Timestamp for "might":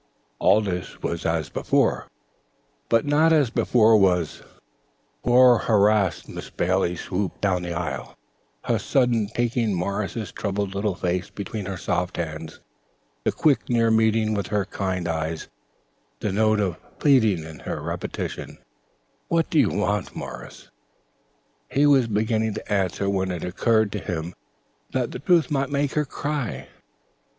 25.51-25.69